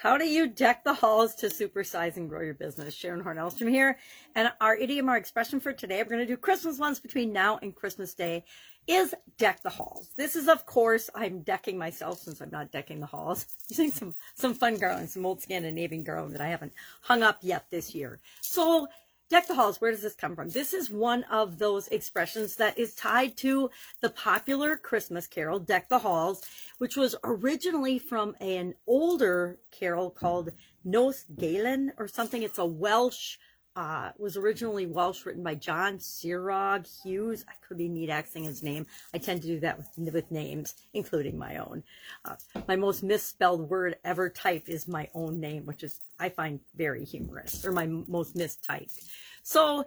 [0.00, 2.94] How do you deck the halls to supersize and grow your business?
[2.94, 3.98] Sharon Hornellstrom here.
[4.36, 7.58] And our idiom, our expression for today, we're going to do Christmas ones between now
[7.62, 8.44] and Christmas Day,
[8.86, 10.10] is deck the halls.
[10.16, 13.46] This is, of course, I'm decking myself since I'm not decking the halls.
[13.70, 17.68] Using some, some fun garland, some old Scandinavian garland that I haven't hung up yet
[17.68, 18.20] this year.
[18.40, 18.86] So
[19.30, 20.48] Deck the halls, where does this come from?
[20.48, 23.68] This is one of those expressions that is tied to
[24.00, 26.42] the popular Christmas carol, Deck the Halls,
[26.78, 30.52] which was originally from an older carol called
[30.82, 32.42] Nos Galan or something.
[32.42, 33.36] It's a Welsh
[33.78, 37.44] uh, was originally Welsh, written by John Ceiriog Hughes.
[37.48, 38.86] I could be neat axing his name.
[39.14, 41.84] I tend to do that with, with names, including my own.
[42.24, 42.34] Uh,
[42.66, 47.04] my most misspelled word ever typed is my own name, which is I find very
[47.04, 48.98] humorous, or my most mistyped.
[49.44, 49.84] So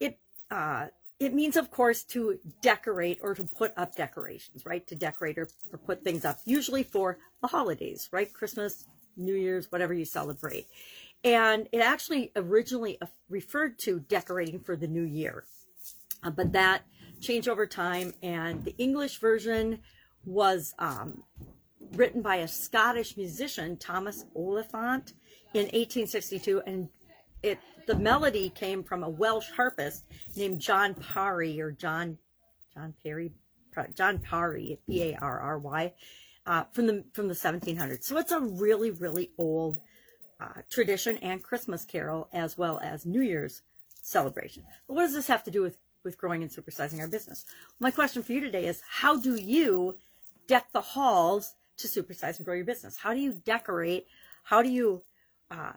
[0.00, 0.18] it
[0.50, 0.86] uh,
[1.20, 4.86] it means, of course, to decorate or to put up decorations, right?
[4.86, 8.32] To decorate or, or put things up, usually for the holidays, right?
[8.32, 8.86] Christmas,
[9.18, 10.68] New Year's, whatever you celebrate
[11.24, 15.44] and it actually originally uh, referred to decorating for the new year,
[16.22, 16.82] uh, but that
[17.20, 19.80] changed over time, and the English version
[20.24, 21.22] was um,
[21.92, 25.14] written by a Scottish musician, Thomas Oliphant,
[25.54, 26.88] in 1862, and
[27.42, 30.04] it the melody came from a Welsh harpist
[30.36, 32.18] named John Parry or John
[32.74, 33.32] John Perry
[33.94, 35.92] John Parry P A R R Y
[36.46, 38.04] uh, from the from the 1700s.
[38.04, 39.80] So it's a really really old
[40.40, 43.62] uh, tradition and Christmas carol, as well as New Year's
[44.02, 44.64] celebration.
[44.86, 47.44] But what does this have to do with, with growing and supersizing our business?
[47.80, 49.96] My question for you today is how do you
[50.46, 52.98] deck the halls to supersize and grow your business?
[52.98, 54.06] How do you decorate?
[54.44, 55.02] How do you
[55.50, 55.72] uh,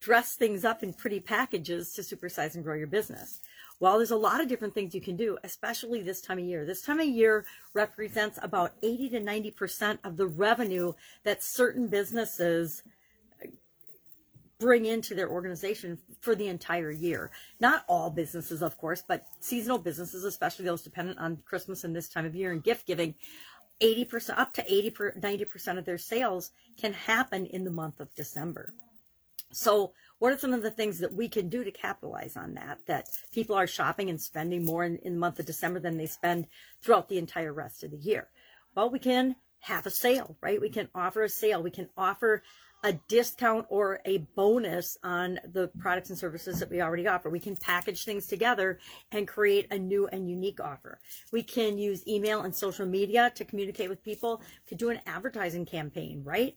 [0.00, 3.40] dress things up in pretty packages to supersize and grow your business?
[3.78, 6.64] Well, there's a lot of different things you can do, especially this time of year.
[6.64, 12.82] This time of year represents about 80 to 90% of the revenue that certain businesses
[14.58, 17.30] bring into their organization for the entire year.
[17.60, 22.08] Not all businesses, of course, but seasonal businesses, especially those dependent on Christmas and this
[22.08, 23.14] time of year and gift giving,
[23.82, 28.72] 80% up to 80 90% of their sales can happen in the month of December.
[29.52, 32.78] So, what are some of the things that we can do to capitalize on that?
[32.86, 36.06] That people are shopping and spending more in, in the month of December than they
[36.06, 36.46] spend
[36.80, 38.28] throughout the entire rest of the year.
[38.74, 40.60] Well, we can have a sale, right?
[40.60, 41.62] We can offer a sale.
[41.62, 42.42] We can offer
[42.84, 47.28] a discount or a bonus on the products and services that we already offer.
[47.30, 48.78] We can package things together
[49.10, 51.00] and create a new and unique offer.
[51.32, 54.38] We can use email and social media to communicate with people.
[54.38, 56.56] We could do an advertising campaign, right?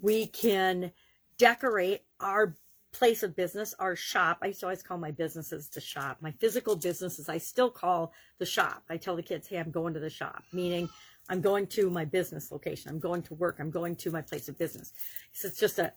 [0.00, 0.92] We can
[1.38, 2.56] decorate our
[2.92, 4.38] place of business, our shop.
[4.42, 6.18] I used to always call my businesses the shop.
[6.20, 8.84] My physical businesses, I still call the shop.
[8.88, 10.88] I tell the kids, hey, I'm going to the shop, meaning
[11.28, 12.90] I'm going to my business location.
[12.90, 13.56] I'm going to work.
[13.58, 14.92] I'm going to my place of business.
[15.32, 15.92] So it's just a,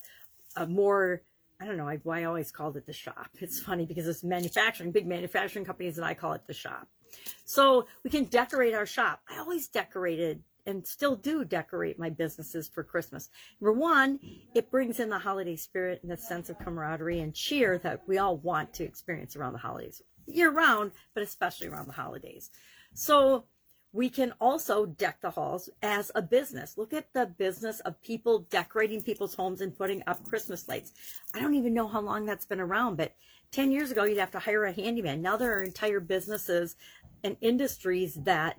[0.55, 1.21] a more,
[1.59, 3.29] I don't know why I always called it the shop.
[3.39, 6.87] It's funny because it's manufacturing, big manufacturing companies, and I call it the shop.
[7.45, 9.21] So we can decorate our shop.
[9.29, 13.29] I always decorated and still do decorate my businesses for Christmas.
[13.61, 14.19] Number one,
[14.53, 18.17] it brings in the holiday spirit and the sense of camaraderie and cheer that we
[18.17, 22.49] all want to experience around the holidays year round, but especially around the holidays.
[22.93, 23.45] So
[23.93, 26.77] we can also deck the halls as a business.
[26.77, 30.93] Look at the business of people decorating people's homes and putting up Christmas lights.
[31.33, 33.15] I don't even know how long that's been around, but
[33.51, 35.21] 10 years ago, you'd have to hire a handyman.
[35.21, 36.75] Now there are entire businesses
[37.23, 38.57] and industries that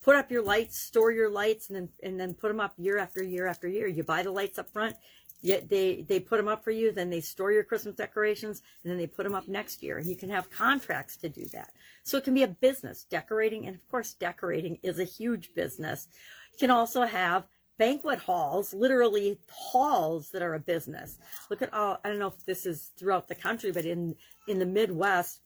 [0.00, 2.98] put up your lights, store your lights, and then, and then put them up year
[2.98, 3.86] after year after year.
[3.86, 4.96] You buy the lights up front,
[5.42, 8.90] Yet they they put them up for you, then they store your Christmas decorations, and
[8.90, 9.98] then they put them up next year.
[9.98, 11.72] And you can have contracts to do that.
[12.04, 16.08] So it can be a business decorating, and of course, decorating is a huge business.
[16.52, 17.46] You can also have
[17.78, 21.18] banquet halls, literally halls that are a business.
[21.48, 21.98] Look at all.
[22.04, 24.14] I don't know if this is throughout the country, but in
[24.46, 25.40] in the Midwest,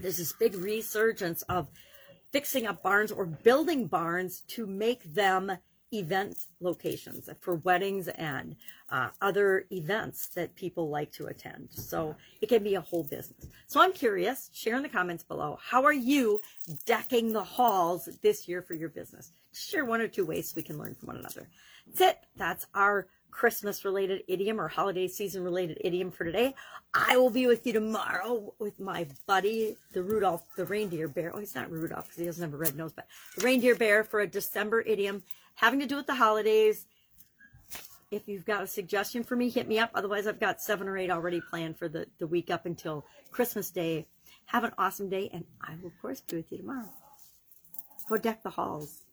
[0.00, 1.68] there's this big resurgence of
[2.32, 5.52] fixing up barns or building barns to make them
[5.92, 8.56] event locations for weddings and
[8.90, 11.68] uh, other events that people like to attend.
[11.70, 13.46] So it can be a whole business.
[13.66, 16.40] So I'm curious, share in the comments below, how are you
[16.86, 19.32] decking the halls this year for your business?
[19.52, 21.48] share one or two ways so we can learn from one another.
[21.86, 22.18] That's it.
[22.36, 26.54] That's our Christmas related idiom or holiday season related idiom for today.
[26.92, 31.32] I will be with you tomorrow with my buddy, the Rudolph, the reindeer bear.
[31.34, 33.06] Oh, he's not Rudolph because he doesn't have a red nose, but
[33.36, 35.22] the reindeer bear for a December idiom
[35.54, 36.86] having to do with the holidays.
[38.10, 39.90] If you've got a suggestion for me, hit me up.
[39.94, 43.70] Otherwise, I've got seven or eight already planned for the, the week up until Christmas
[43.70, 44.06] Day.
[44.46, 46.90] Have an awesome day, and I will, of course, be with you tomorrow.
[48.08, 49.04] Go deck the halls.